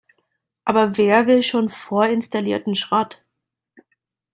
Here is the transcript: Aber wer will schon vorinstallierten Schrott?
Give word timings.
Aber 0.65 0.97
wer 0.97 1.27
will 1.27 1.43
schon 1.43 1.69
vorinstallierten 1.69 2.73
Schrott? 2.73 3.23